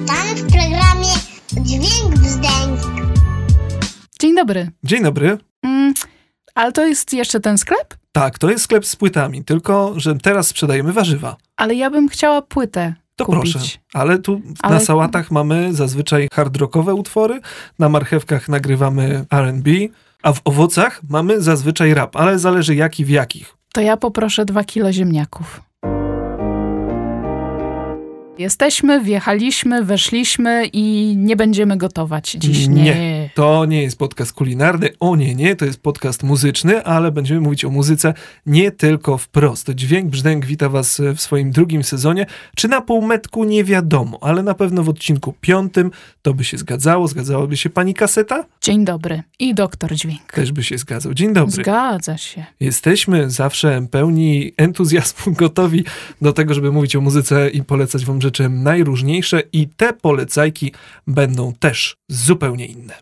[0.00, 1.12] Witamy w programie
[1.62, 2.80] Dźwięk Wzdęk.
[4.20, 4.70] Dzień dobry.
[4.84, 5.38] Dzień dobry.
[5.62, 5.94] Mm,
[6.54, 7.94] ale to jest jeszcze ten sklep?
[8.12, 11.36] Tak, to jest sklep z płytami, tylko że teraz sprzedajemy warzywa.
[11.56, 13.52] Ale ja bym chciała płytę To kupić.
[13.52, 13.78] proszę.
[13.94, 17.40] Ale tu Ale- na sałatach mamy zazwyczaj hard rockowe utwory,
[17.78, 19.70] na marchewkach nagrywamy R&B,
[20.22, 23.54] a w owocach mamy zazwyczaj rap, ale zależy jaki w jakich.
[23.72, 25.60] To ja poproszę dwa kilo ziemniaków.
[28.38, 32.68] Jesteśmy, wjechaliśmy, weszliśmy i nie będziemy gotować dziś.
[32.68, 32.82] Nie.
[32.82, 33.30] Nie.
[33.34, 37.64] To nie jest podcast kulinarny, o nie, nie, to jest podcast muzyczny, ale będziemy mówić
[37.64, 38.14] o muzyce
[38.46, 39.70] nie tylko wprost.
[39.70, 42.26] Dźwięk Brzdęk wita was w swoim drugim sezonie,
[42.56, 45.90] czy na półmetku nie wiadomo, ale na pewno w odcinku piątym
[46.22, 48.44] to by się zgadzało, zgadzałaby się pani kaseta?
[48.60, 49.22] Dzień dobry.
[49.38, 50.32] I doktor dźwięk.
[50.32, 51.14] Też by się zgadzał.
[51.14, 51.62] Dzień dobry.
[51.62, 52.44] Zgadza się.
[52.60, 55.84] Jesteśmy zawsze pełni entuzjazmu, gotowi
[56.22, 60.72] do tego, żeby mówić o muzyce i polecać wam rzeczy najróżniejsze i te polecajki
[61.06, 62.94] będą też zupełnie inne.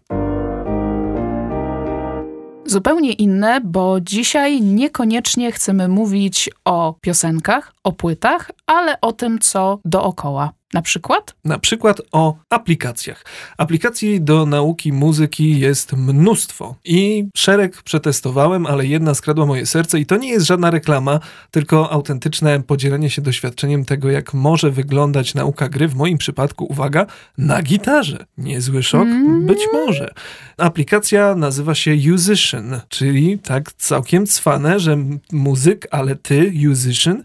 [2.66, 9.78] Zupełnie inne, bo dzisiaj niekoniecznie chcemy mówić o piosenkach, o płytach, ale o tym, co
[9.84, 10.52] dookoła.
[10.74, 13.24] Na przykład Na przykład o aplikacjach.
[13.58, 20.06] Aplikacji do nauki muzyki jest mnóstwo i szereg przetestowałem, ale jedna skradła moje serce i
[20.06, 25.68] to nie jest żadna reklama, tylko autentyczne podzielenie się doświadczeniem tego, jak może wyglądać nauka
[25.68, 27.06] gry, w moim przypadku, uwaga,
[27.38, 28.26] na gitarze.
[28.38, 29.08] Niezły szok?
[29.40, 30.14] Być może.
[30.56, 34.96] Aplikacja nazywa się Musician, czyli tak całkiem cwane, że
[35.32, 37.22] muzyk, ale ty, musician.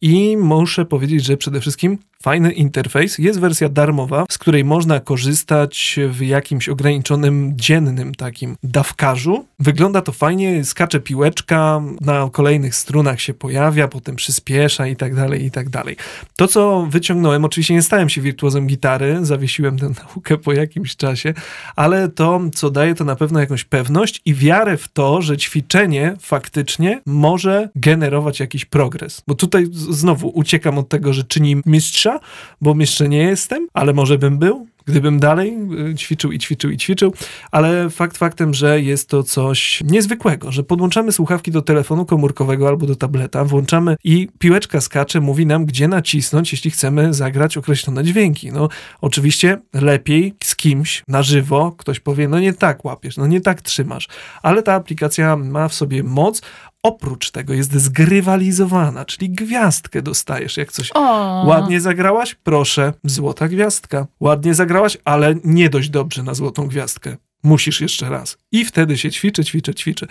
[0.00, 3.18] I muszę powiedzieć, że przede wszystkim fajny interfejs.
[3.18, 9.44] Jest wersja darmowa, z której można korzystać w jakimś ograniczonym, dziennym takim dawkarzu.
[9.58, 15.44] Wygląda to fajnie, skacze piłeczka, na kolejnych strunach się pojawia, potem przyspiesza i tak dalej,
[15.44, 15.96] i tak dalej.
[16.36, 21.34] To, co wyciągnąłem, oczywiście nie stałem się wirtuozem gitary, zawiesiłem tę naukę po jakimś czasie,
[21.76, 26.16] ale to, co daje, to na pewno jakąś pewność i wiarę w to, że ćwiczenie
[26.20, 29.22] faktycznie może generować jakiś progres.
[29.26, 32.20] Bo tutaj znowu uciekam od tego, że czyni mistrza,
[32.60, 34.66] bo jeszcze nie jestem, ale może bym był.
[34.88, 35.58] Gdybym dalej
[35.90, 37.12] y, ćwiczył i ćwiczył i ćwiczył,
[37.50, 42.86] ale fakt faktem, że jest to coś niezwykłego, że podłączamy słuchawki do telefonu komórkowego albo
[42.86, 48.52] do tableta, włączamy i piłeczka skacze, mówi nam, gdzie nacisnąć, jeśli chcemy zagrać określone dźwięki.
[48.52, 48.68] No,
[49.00, 53.62] oczywiście lepiej z kimś na żywo, ktoś powie, no nie tak łapiesz, no nie tak
[53.62, 54.08] trzymasz,
[54.42, 56.42] ale ta aplikacja ma w sobie moc.
[56.82, 62.34] Oprócz tego jest zgrywalizowana, czyli gwiazdkę dostajesz, jak coś o, Ładnie zagrałaś?
[62.34, 64.06] Proszę, złota gwiazdka.
[64.20, 67.16] Ładnie zagrałaś, ale nie dość dobrze na złotą gwiazdkę.
[67.42, 68.38] Musisz jeszcze raz.
[68.52, 70.06] I wtedy się ćwiczy, ćwiczy, ćwiczy.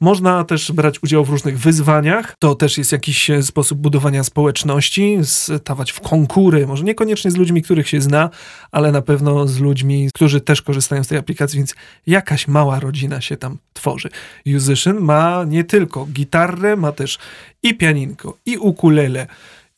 [0.00, 2.34] Można też brać udział w różnych wyzwaniach.
[2.38, 7.62] To też jest jakiś e, sposób budowania społeczności, stawać w konkury, może niekoniecznie z ludźmi,
[7.62, 8.30] których się zna,
[8.72, 11.74] ale na pewno z ludźmi, którzy też korzystają z tej aplikacji, więc
[12.06, 14.08] jakaś mała rodzina się tam tworzy.
[14.46, 17.18] Musician ma nie tylko gitarę, ma też
[17.62, 19.26] i pianinko, i ukulele,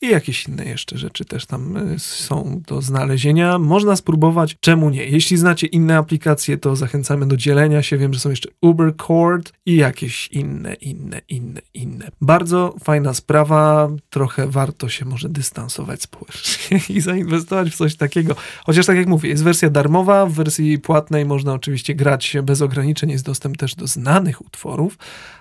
[0.03, 3.59] i jakieś inne jeszcze rzeczy też tam y, są do znalezienia.
[3.59, 5.05] Można spróbować, czemu nie?
[5.05, 7.99] Jeśli znacie inne aplikacje, to zachęcamy do dzielenia się.
[7.99, 12.11] Wiem, że są jeszcze Uber Chord i jakieś inne, inne, inne, inne.
[12.21, 13.89] Bardzo fajna sprawa.
[14.11, 18.37] Trochę warto się może dystansować społecznie i zainwestować w coś takiego.
[18.65, 23.11] Chociaż tak jak mówię, jest wersja darmowa, w wersji płatnej można oczywiście grać bez ograniczeń.
[23.11, 24.99] Jest dostęp też do znanych utworów,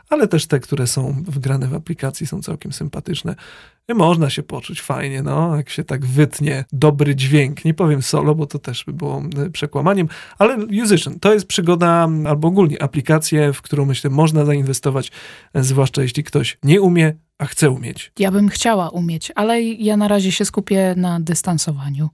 [0.10, 3.36] ale też te, które są wgrane w aplikacji są całkiem sympatyczne.
[3.90, 7.66] I można się poczuć fajnie, no, jak się tak wytnie dobry dźwięk.
[7.66, 12.08] Nie powiem solo, bo to też by było e, przekłamaniem, ale Musician to jest przygoda,
[12.26, 15.12] albo ogólnie aplikację, w którą myślę można zainwestować,
[15.54, 18.12] e, zwłaszcza jeśli ktoś nie umie, a chce umieć.
[18.20, 22.10] Ja bym chciała umieć, ale ja na razie się skupię na dystansowaniu.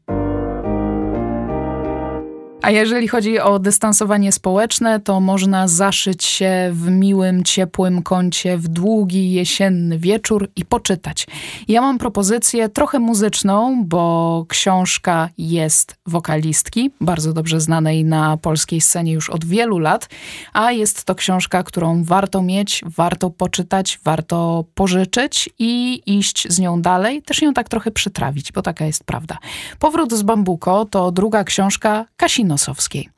[2.61, 8.67] A jeżeli chodzi o dystansowanie społeczne, to można zaszyć się w miłym, ciepłym kącie w
[8.67, 11.27] długi jesienny wieczór i poczytać.
[11.67, 19.13] Ja mam propozycję trochę muzyczną, bo książka jest wokalistki, bardzo dobrze znanej na polskiej scenie
[19.13, 20.09] już od wielu lat,
[20.53, 26.81] a jest to książka, którą warto mieć, warto poczytać, warto pożyczyć i iść z nią
[26.81, 29.37] dalej, też ją tak trochę przytrawić, bo taka jest prawda.
[29.79, 33.09] Powrót z Bambuko to druga książka Kasi Nosowskiej.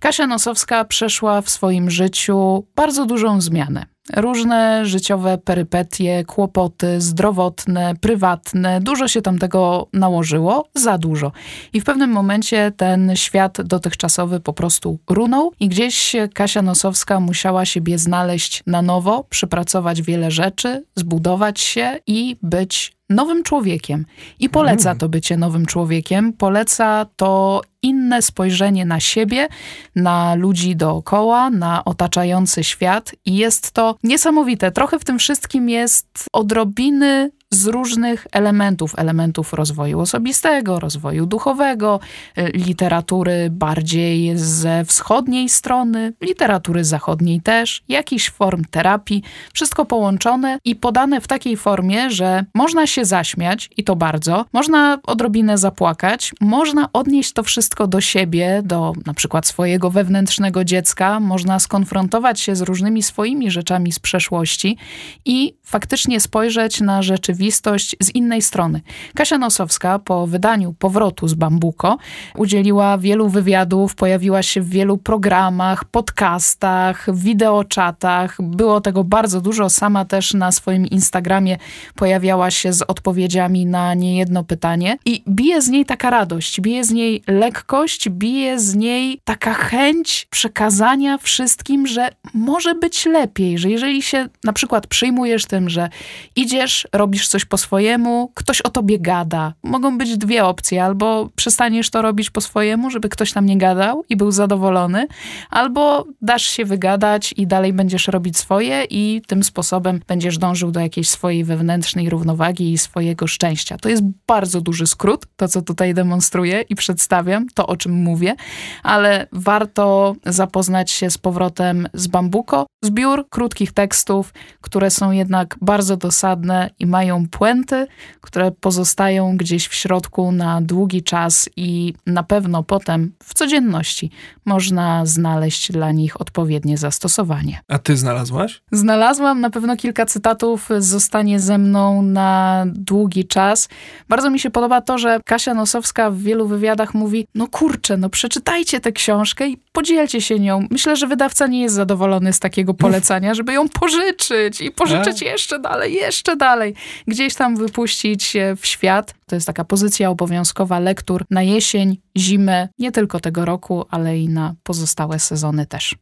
[0.00, 3.86] Kasia Nosowska przeszła w swoim życiu bardzo dużą zmianę.
[4.16, 11.32] Różne życiowe perypetie, kłopoty zdrowotne, prywatne, dużo się tam tego nałożyło, za dużo.
[11.72, 17.64] I w pewnym momencie ten świat dotychczasowy po prostu runął i gdzieś Kasia Nosowska musiała
[17.64, 24.06] siebie znaleźć na nowo, przepracować wiele rzeczy, zbudować się i być nowym człowiekiem.
[24.38, 29.48] I poleca to bycie nowym człowiekiem, poleca to inne spojrzenie na siebie,
[29.96, 33.14] na ludzi dookoła, na otaczający świat.
[33.24, 34.72] I jest to niesamowite.
[34.72, 42.00] Trochę w tym wszystkim jest odrobiny z różnych elementów, elementów rozwoju osobistego, rozwoju duchowego,
[42.38, 50.76] y, literatury bardziej ze wschodniej strony, literatury zachodniej też, jakichś form terapii, wszystko połączone i
[50.76, 56.88] podane w takiej formie, że można się zaśmiać i to bardzo, można odrobinę zapłakać, można
[56.92, 62.60] odnieść to wszystko do siebie, do na przykład swojego wewnętrznego dziecka, można skonfrontować się z
[62.60, 64.76] różnymi swoimi rzeczami z przeszłości
[65.24, 68.80] i faktycznie spojrzeć na rzeczywistość rzeczywistość z innej strony.
[69.14, 71.98] Kasia Nosowska po wydaniu Powrotu z Bambuko
[72.36, 78.36] udzieliła wielu wywiadów, pojawiła się w wielu programach, podcastach, wideoczatach.
[78.42, 79.70] Było tego bardzo dużo.
[79.70, 81.56] Sama też na swoim Instagramie
[81.94, 84.98] pojawiała się z odpowiedziami na niejedno pytanie.
[85.04, 90.26] I bije z niej taka radość, bije z niej lekkość, bije z niej taka chęć
[90.30, 95.88] przekazania wszystkim, że może być lepiej, że jeżeli się na przykład przyjmujesz tym, że
[96.36, 99.54] idziesz, robisz coś po swojemu, ktoś o tobie gada.
[99.62, 104.04] Mogą być dwie opcje, albo przestaniesz to robić po swojemu, żeby ktoś tam nie gadał
[104.08, 105.06] i był zadowolony,
[105.50, 110.80] albo dasz się wygadać i dalej będziesz robić swoje i tym sposobem będziesz dążył do
[110.80, 113.76] jakiejś swojej wewnętrznej równowagi i swojego szczęścia.
[113.78, 118.34] To jest bardzo duży skrót, to co tutaj demonstruję i przedstawiam, to o czym mówię,
[118.82, 122.66] ale warto zapoznać się z powrotem z Bambuko.
[122.84, 127.86] Zbiór krótkich tekstów, które są jednak bardzo dosadne i mają puenty,
[128.20, 134.10] które pozostają gdzieś w środku na długi czas i na pewno potem w codzienności
[134.44, 137.60] można znaleźć dla nich odpowiednie zastosowanie.
[137.68, 138.62] A ty znalazłaś?
[138.72, 143.68] Znalazłam na pewno kilka cytatów, zostanie ze mną na długi czas.
[144.08, 148.08] Bardzo mi się podoba to, że Kasia Nosowska w wielu wywiadach mówi: No kurczę, no
[148.08, 150.66] przeczytajcie tę książkę i podzielcie się nią.
[150.70, 155.58] Myślę, że wydawca nie jest zadowolony z takiego polecania, żeby ją pożyczyć i pożyczyć jeszcze
[155.58, 156.74] dalej, jeszcze dalej.
[157.10, 159.14] Gdzieś tam wypuścić w świat.
[159.26, 164.28] To jest taka pozycja obowiązkowa lektur na jesień, zimę, nie tylko tego roku, ale i
[164.28, 165.94] na pozostałe sezony też.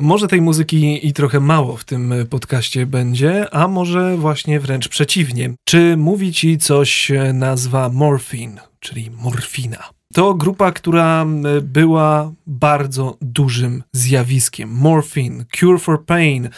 [0.00, 5.54] Może tej muzyki i trochę mało w tym podcaście będzie, a może właśnie wręcz przeciwnie.
[5.64, 9.88] Czy mówi ci coś nazwa Morphine, czyli morfina?
[10.14, 11.26] To grupa, która
[11.62, 14.70] była bardzo dużym zjawiskiem.
[14.70, 16.48] Morphine, Cure for Pain,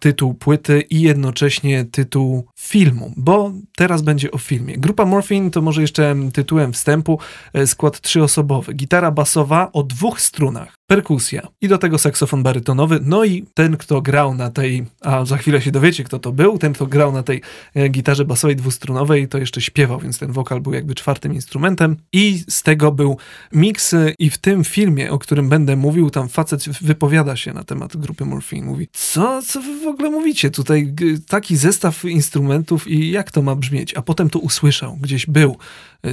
[0.00, 4.78] tytuł płyty i jednocześnie tytuł filmu, bo teraz będzie o filmie.
[4.78, 7.18] Grupa Morphine to może jeszcze tytułem wstępu
[7.52, 8.74] e, skład trzyosobowy.
[8.74, 13.00] Gitara basowa o dwóch strunach perkusja i do tego saksofon barytonowy.
[13.04, 16.58] No i ten, kto grał na tej, a za chwilę się dowiecie, kto to był,
[16.58, 17.42] ten, kto grał na tej
[17.74, 21.96] e, gitarze basowej dwustrunowej, to jeszcze śpiewał, więc ten wokal był jakby czwartym instrumentem.
[22.12, 23.16] I z tego był
[23.52, 27.96] miks i w tym filmie, o którym będę mówił, tam facet wypowiada się na temat
[27.96, 28.66] grupy Morphine.
[28.66, 30.50] Mówi, co, co wy w ogóle mówicie?
[30.50, 30.94] Tutaj
[31.28, 33.69] taki zestaw instrumentów i jak to ma brzmieć?
[33.96, 35.56] A potem to usłyszał, gdzieś był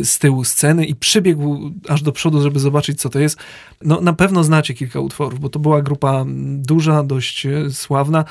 [0.04, 3.38] z tyłu sceny i przybiegł aż do przodu, żeby zobaczyć, co to jest.
[3.82, 6.26] No, na pewno znacie kilka utworów, bo to była grupa
[6.58, 8.26] duża, dość e, sławna.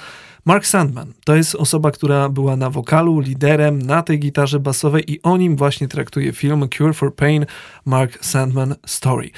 [0.44, 5.22] Mark Sandman to jest osoba, która była na wokalu, liderem na tej gitarze basowej i
[5.22, 7.46] o nim właśnie traktuje film Cure for Pain,
[7.84, 9.30] Mark Sandman Story.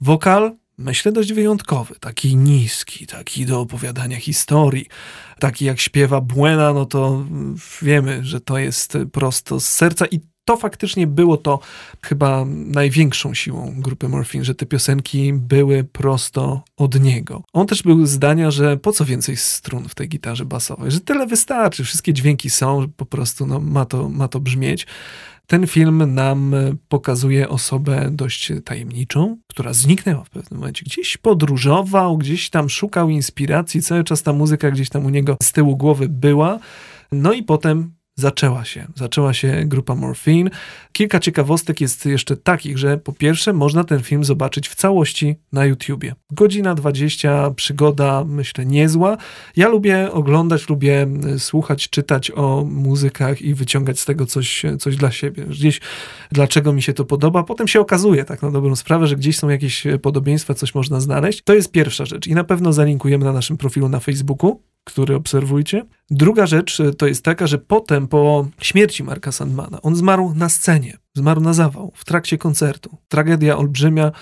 [0.00, 4.86] Wokal myślę, dość wyjątkowy, taki niski, taki do opowiadania historii,
[5.38, 7.24] taki jak śpiewa Buena, no to
[7.82, 11.58] wiemy, że to jest prosto z serca i to faktycznie było to
[12.02, 17.42] chyba największą siłą grupy Morphine, że te piosenki były prosto od niego.
[17.52, 21.26] On też był zdania, że po co więcej strun w tej gitarze basowej, że tyle
[21.26, 24.86] wystarczy, wszystkie dźwięki są, po prostu no, ma, to, ma to brzmieć.
[25.46, 26.54] Ten film nam
[26.88, 30.84] pokazuje osobę dość tajemniczą, która zniknęła w pewnym momencie.
[30.84, 35.52] Gdzieś podróżował, gdzieś tam szukał inspiracji, cały czas ta muzyka gdzieś tam u niego z
[35.52, 36.58] tyłu głowy była.
[37.12, 38.86] No i potem zaczęła się.
[38.94, 40.50] Zaczęła się grupa Morphine.
[40.92, 45.64] Kilka ciekawostek jest jeszcze takich, że po pierwsze można ten film zobaczyć w całości na
[45.64, 46.14] YouTubie.
[46.30, 49.16] Godzina 20, przygoda myślę niezła.
[49.56, 51.06] Ja lubię oglądać, lubię
[51.38, 55.44] słuchać, czytać o muzykach i wyciągać z tego coś, coś dla siebie.
[55.44, 55.80] Gdzieś
[56.32, 57.42] dlaczego mi się to podoba.
[57.42, 61.42] Potem się okazuje tak na dobrą sprawę, że gdzieś są jakieś podobieństwa, coś można znaleźć.
[61.42, 65.84] To jest pierwsza rzecz i na pewno zalinkujemy na naszym profilu na Facebooku który obserwujcie.
[66.10, 70.48] Druga rzecz e, to jest taka, że potem po śmierci Marka Sandmana, on zmarł na
[70.48, 72.96] scenie, zmarł na zawał, w trakcie koncertu.
[73.08, 74.12] Tragedia olbrzymia.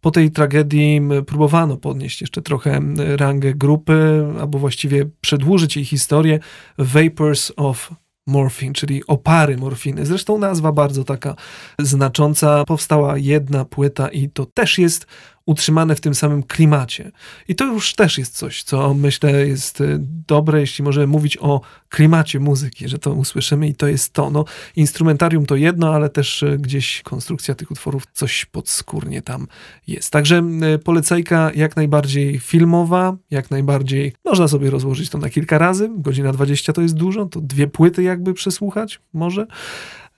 [0.00, 2.80] Po tej tragedii próbowano podnieść jeszcze trochę
[3.16, 6.38] rangę grupy, albo właściwie przedłużyć jej historię.
[6.78, 7.90] Vapors of
[8.26, 10.06] Morphine, czyli opary morfiny.
[10.06, 11.34] Zresztą nazwa bardzo taka
[11.78, 12.64] znacząca.
[12.64, 15.06] Powstała jedna płyta i to też jest
[15.46, 17.10] utrzymane w tym samym klimacie.
[17.48, 21.60] I to już też jest coś, co myślę jest y, dobre, jeśli możemy mówić o
[21.88, 24.30] klimacie muzyki, że to usłyszymy i to jest to.
[24.30, 24.44] No,
[24.76, 29.46] instrumentarium to jedno, ale też y, gdzieś konstrukcja tych utworów coś podskórnie tam
[29.86, 30.10] jest.
[30.10, 30.42] Także
[30.74, 35.90] y, polecajka jak najbardziej filmowa, jak najbardziej można sobie rozłożyć to na kilka razy.
[35.96, 39.46] Godzina 20 to jest dużo, to dwie płyty jakby przesłuchać może.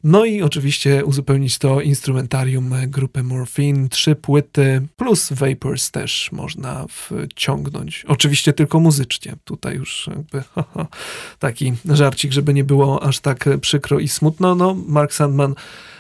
[0.09, 8.05] No i oczywiście uzupełnić to instrumentarium grupy Morphine, trzy płyty plus Vapors też można wciągnąć.
[8.09, 9.35] Oczywiście tylko muzycznie.
[9.45, 10.43] Tutaj już jakby
[11.39, 14.55] taki żarcik, żeby nie było aż tak przykro i smutno.
[14.55, 15.55] No, Mark Sandman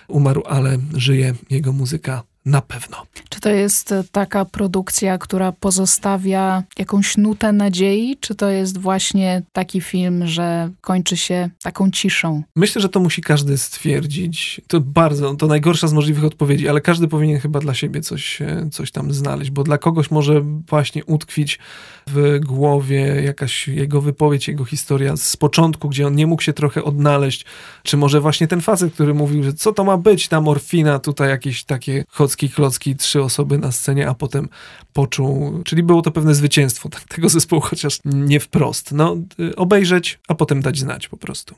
[0.08, 2.96] umarł, ale żyje jego muzyka na pewno.
[3.28, 9.42] Czy to jest e, taka produkcja, która pozostawia jakąś nutę nadziei, czy to jest właśnie
[9.52, 12.42] taki film, że kończy się taką ciszą?
[12.56, 14.60] Myślę, że to musi każdy stwierdzić.
[14.68, 18.68] To bardzo, to najgorsza z możliwych odpowiedzi, ale każdy powinien chyba dla siebie coś, e,
[18.72, 21.58] coś tam znaleźć, bo dla kogoś może właśnie utkwić
[22.06, 26.84] w głowie jakaś jego wypowiedź, jego historia z początku, gdzie on nie mógł się trochę
[26.84, 27.44] odnaleźć,
[27.82, 31.28] czy może właśnie ten facet, który mówił, że co to ma być ta morfina, tutaj
[31.28, 34.48] jakieś takie chocki, klocki, trzy osoby na scenie, a potem
[34.92, 38.92] poczuł, czyli było to pewne zwycięstwo tego zespołu, chociaż nie wprost.
[38.92, 41.54] No, y, obejrzeć, a potem dać znać po prostu.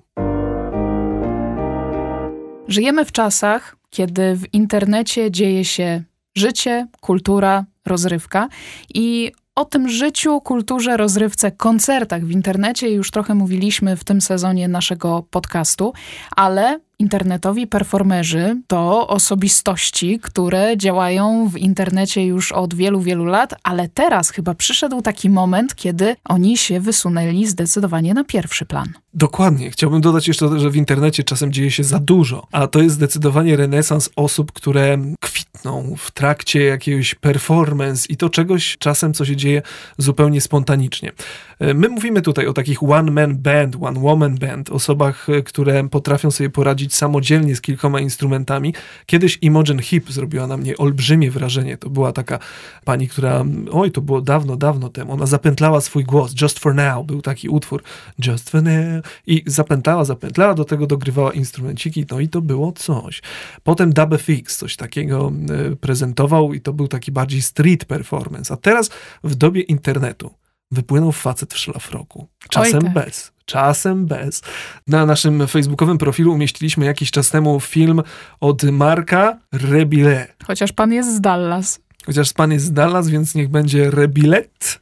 [2.68, 6.02] Żyjemy w czasach, kiedy w internecie dzieje się
[6.36, 8.48] życie, kultura, rozrywka
[8.94, 14.68] i o tym życiu, kulturze, rozrywce, koncertach w internecie już trochę mówiliśmy w tym sezonie
[14.68, 15.92] naszego podcastu,
[16.36, 23.88] ale internetowi performerzy to osobistości, które działają w internecie już od wielu, wielu lat, ale
[23.88, 28.88] teraz chyba przyszedł taki moment, kiedy oni się wysunęli zdecydowanie na pierwszy plan.
[29.14, 29.70] Dokładnie.
[29.70, 33.56] Chciałbym dodać jeszcze, że w internecie czasem dzieje się za dużo, a to jest zdecydowanie
[33.56, 39.62] renesans osób, które kwitną w trakcie jakiegoś performance i to czegoś czasem, co się dzieje
[39.98, 41.12] zupełnie spontanicznie.
[41.58, 46.50] E, my mówimy tutaj o takich one-man band, one-woman band, osobach, e, które potrafią sobie
[46.50, 48.74] poradzić samodzielnie z kilkoma instrumentami.
[49.06, 51.76] Kiedyś Imogen Heap zrobiła na mnie olbrzymie wrażenie.
[51.76, 52.38] To była taka
[52.84, 55.12] pani, która, oj, to było dawno, dawno temu.
[55.12, 56.32] Ona zapętlała swój głos.
[56.42, 57.82] Just for now był taki utwór.
[58.26, 59.04] Just for now.
[59.26, 63.22] I zapętlała, zapętlała, do tego dogrywała instrumenciki, no i to było coś.
[63.62, 65.32] Potem Dub FX coś takiego
[65.72, 68.54] e, prezentował i to był taki bardziej street performance.
[68.54, 68.90] A teraz
[69.24, 70.30] w dobie internetu
[70.70, 72.28] wypłynął facet w szlafroku.
[72.48, 72.92] Czasem tak.
[72.92, 73.37] bez.
[73.48, 74.42] Czasem bez.
[74.86, 78.02] Na naszym facebookowym profilu umieściliśmy jakiś czas temu film
[78.40, 80.26] od Marka Rebile.
[80.46, 81.80] Chociaż pan jest z Dallas.
[82.06, 84.80] Chociaż pan jest z Dallas, więc niech będzie Rebilet.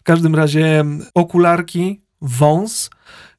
[0.00, 2.90] W każdym razie okularki, wąs,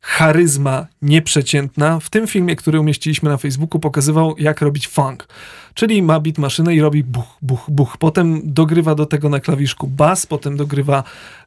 [0.01, 1.99] charyzma nieprzeciętna.
[1.99, 5.27] W tym filmie, który umieściliśmy na Facebooku, pokazywał, jak robić funk.
[5.73, 7.97] Czyli ma bit maszynę i robi buch, buch, buch.
[7.97, 11.03] Potem dogrywa do tego na klawiszku bas, potem dogrywa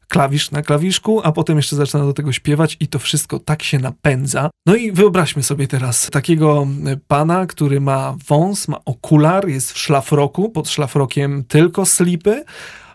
[0.07, 3.79] klawisz na klawiszku, a potem jeszcze zaczyna do tego śpiewać i to wszystko tak się
[3.79, 4.49] napędza.
[4.65, 9.77] No i wyobraźmy sobie teraz takiego e, pana, który ma wąs, ma okular, jest w
[9.77, 12.43] szlafroku, pod szlafrokiem tylko slipy,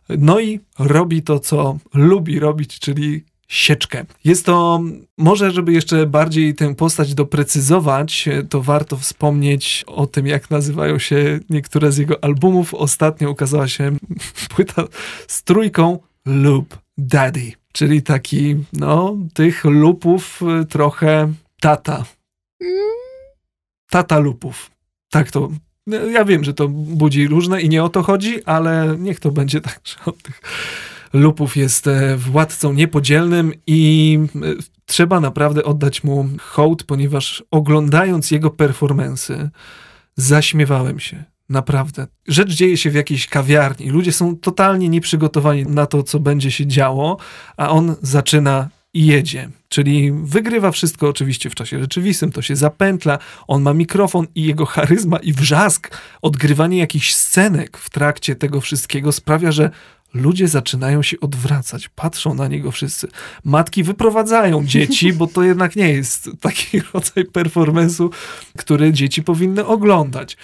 [0.08, 4.04] no i robi to, co lubi robić, czyli sieczkę.
[4.24, 4.80] Jest to,
[5.18, 11.40] może żeby jeszcze bardziej tę postać doprecyzować, to warto wspomnieć o tym, jak nazywają się
[11.50, 12.74] niektóre z jego albumów.
[12.74, 13.96] Ostatnio ukazała się
[14.54, 14.84] płyta
[15.26, 22.04] z trójką Loop Daddy, czyli taki, no, tych lupów y, trochę tata.
[23.90, 24.70] Tata lupów.
[25.10, 25.50] Tak to.
[26.12, 29.60] Ja wiem, że to budzi różne i nie o to chodzi, ale niech to będzie
[29.60, 30.40] tak, że od tych
[31.12, 34.38] lupów jest e, władcą niepodzielnym i e,
[34.86, 39.50] trzeba naprawdę oddać mu hołd, ponieważ oglądając jego performensy,
[40.16, 41.24] zaśmiewałem się.
[41.48, 42.06] Naprawdę.
[42.28, 43.90] Rzecz dzieje się w jakiejś kawiarni.
[43.90, 47.16] Ludzie są totalnie nieprzygotowani na to, co będzie się działo,
[47.56, 49.48] a on zaczyna i jedzie.
[49.68, 53.18] Czyli wygrywa wszystko oczywiście w czasie rzeczywistym, to się zapętla,
[53.48, 59.12] on ma mikrofon i jego charyzma i wrzask, odgrywanie jakichś scenek w trakcie tego wszystkiego
[59.12, 59.70] sprawia, że
[60.14, 63.08] ludzie zaczynają się odwracać, patrzą na niego wszyscy.
[63.44, 68.10] Matki wyprowadzają dzieci, bo to jednak nie jest taki rodzaj performance'u,
[68.56, 70.36] który dzieci powinny oglądać.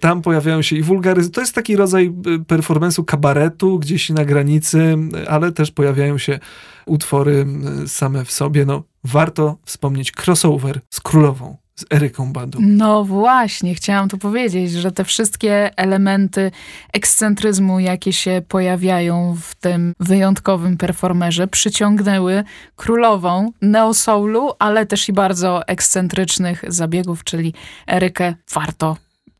[0.00, 1.30] Tam pojawiają się i wulgaryzmy.
[1.30, 4.96] To jest taki rodzaj y, performance'u kabaretu gdzieś na granicy,
[5.28, 6.38] ale też pojawiają się
[6.86, 7.46] utwory
[7.84, 8.64] y, same w sobie.
[8.64, 12.58] No, warto wspomnieć crossover z królową z Eryką Badu.
[12.62, 16.50] No właśnie, chciałam tu powiedzieć, że te wszystkie elementy
[16.92, 22.44] ekscentryzmu, jakie się pojawiają w tym wyjątkowym performerze, przyciągnęły
[22.76, 27.54] królową neosoulu, ale też i bardzo ekscentrycznych zabiegów, czyli
[27.86, 28.34] Erykę.
[28.52, 28.96] Warto,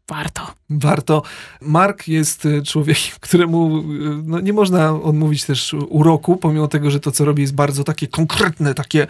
[0.09, 0.43] warto.
[0.71, 1.23] Warto.
[1.61, 3.83] Mark jest y, człowiekiem, któremu y,
[4.25, 8.07] no, nie można odmówić też uroku, pomimo tego, że to, co robi, jest bardzo takie
[8.07, 9.07] konkretne, takie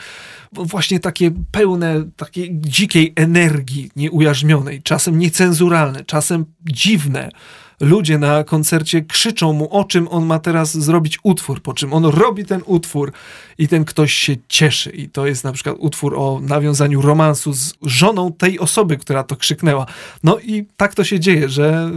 [0.53, 7.31] właśnie takie pełne takiej dzikiej energii nieujarzmionej, czasem niecenzuralne, czasem dziwne.
[7.81, 12.05] Ludzie na koncercie krzyczą mu, o czym on ma teraz zrobić utwór, po czym on
[12.05, 13.13] robi ten utwór
[13.59, 14.91] i ten ktoś się cieszy.
[14.91, 19.37] I to jest na przykład utwór o nawiązaniu romansu z żoną tej osoby, która to
[19.37, 19.87] krzyknęła.
[20.25, 21.91] No i tak to się dzieje, że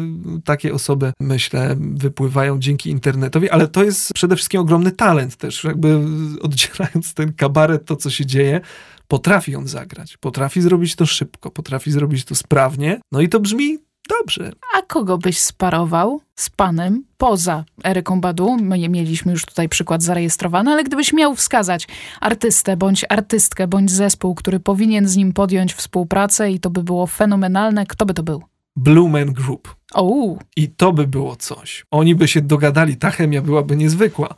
[0.45, 5.99] takie osoby, myślę, wypływają dzięki internetowi, ale to jest przede wszystkim ogromny talent też, jakby
[6.41, 8.61] oddzierając ten kabaret, to co się dzieje,
[9.07, 13.77] potrafi on zagrać, potrafi zrobić to szybko, potrafi zrobić to sprawnie, no i to brzmi
[14.09, 14.51] dobrze.
[14.77, 18.57] A kogo byś sparował z panem poza Eryką Badu?
[18.61, 21.87] My nie mieliśmy już tutaj przykład zarejestrowany, ale gdybyś miał wskazać
[22.21, 27.07] artystę bądź artystkę bądź zespół, który powinien z nim podjąć współpracę i to by było
[27.07, 28.43] fenomenalne, kto by to był?
[28.75, 29.78] Blue Man Group.
[29.93, 31.85] O, I to by było coś.
[31.91, 34.35] Oni by się dogadali, ta chemia byłaby niezwykła.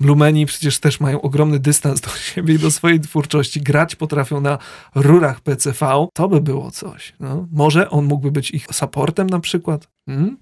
[0.00, 3.60] Blumeni przecież też mają ogromny dystans do siebie i do swojej twórczości.
[3.60, 4.58] Grać potrafią na
[4.94, 6.06] rurach PCV.
[6.14, 7.12] To by było coś.
[7.20, 9.88] No, może on mógłby być ich supportem na przykład.
[10.08, 10.36] Mm?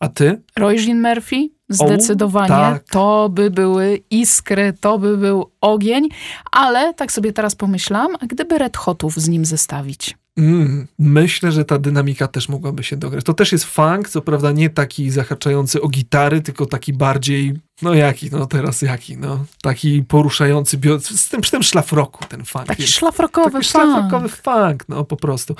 [0.00, 0.42] A ty?
[0.56, 1.48] Roisin Murphy?
[1.68, 2.48] Zdecydowanie.
[2.48, 2.84] tak.
[2.84, 6.08] To by były iskry, to by był ogień,
[6.52, 10.16] ale tak sobie teraz pomyślałam, a gdyby Red Hotów z nim zestawić?
[10.38, 13.24] Mm, myślę, że ta dynamika też mogłaby się dograć.
[13.24, 17.94] To też jest funk, co prawda nie taki zahaczający o gitary, tylko taki bardziej, no
[17.94, 22.66] jaki, no teraz jaki, no taki poruszający, bio, z tym, przy tym szlafroku ten funk
[22.66, 22.94] Taki jest.
[22.94, 23.84] szlafrokowy Taki funk.
[23.84, 25.56] szlafrokowy funk, no po prostu.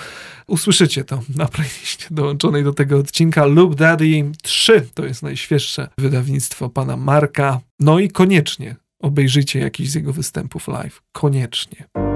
[0.47, 3.45] Usłyszycie to na playliście dołączonej do tego odcinka.
[3.47, 7.61] Loop Daddy 3 to jest najświeższe wydawnictwo pana Marka.
[7.81, 11.03] No i koniecznie obejrzyjcie jakiś z jego występów live.
[11.13, 12.16] Koniecznie.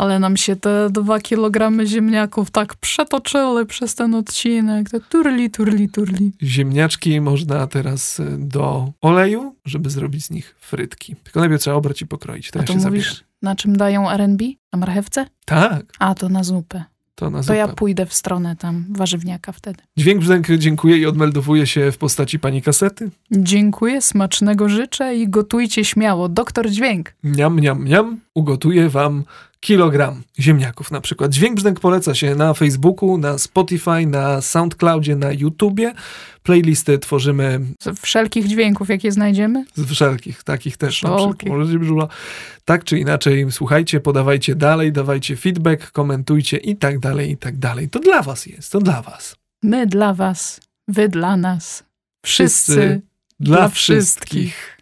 [0.00, 4.90] Ale nam się te dwa kilogramy ziemniaków tak przetoczyły przez ten odcinek.
[4.90, 6.32] To turli, turli, turli.
[6.42, 11.16] Ziemniaczki można teraz y, do oleju, żeby zrobić z nich frytki.
[11.24, 12.50] Tylko najpierw trzeba obrać i pokroić.
[12.50, 13.24] To A ja to się mówisz, zabieram.
[13.42, 14.44] na czym dają R&B?
[14.72, 15.26] Na marchewce?
[15.44, 16.84] Tak, A, to na zupę.
[17.14, 17.56] to na To zupę.
[17.56, 19.82] ja pójdę w stronę tam warzywniaka wtedy.
[19.96, 23.10] Dźwięk brzdęk dziękuję i odmeldowuje się w postaci pani kasety.
[23.32, 26.28] Dziękuję, smacznego życzę i gotujcie śmiało.
[26.28, 27.14] Doktor Dźwięk.
[27.24, 28.20] Niam, niam, niam.
[28.34, 29.24] Ugotuję wam
[29.60, 31.30] kilogram ziemniaków na przykład.
[31.32, 35.92] Dźwięk brzdęk poleca się na Facebooku, na Spotify, na Soundcloudzie, na YouTubie.
[36.42, 39.64] Playlisty tworzymy Z wszelkich dźwięków, jakie znajdziemy?
[39.74, 41.44] z wszelkich, takich też na przykład.
[41.46, 42.08] Możecie brzula.
[42.64, 47.88] Tak czy inaczej, słuchajcie, podawajcie dalej, dawajcie feedback, komentujcie i tak dalej, i tak dalej.
[47.88, 49.36] To dla was jest, to dla was.
[49.62, 51.84] My dla was, wy dla nas.
[52.24, 53.00] Wszyscy, Wszyscy
[53.40, 54.54] Dla, dla wszystkich.
[54.54, 54.79] wszystkich.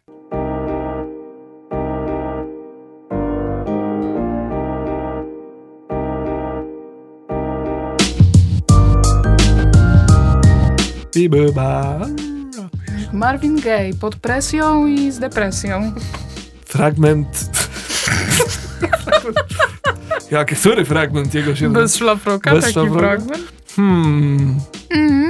[13.12, 15.92] Marvin Gaye pod presją i z depresją.
[16.64, 17.50] Fragment.
[20.30, 23.00] Jak, który fragment jego się Bez szlafroka Bez taki szlafroka?
[23.00, 23.42] fragment.
[23.76, 24.60] Hmm.
[24.90, 25.27] Mhm.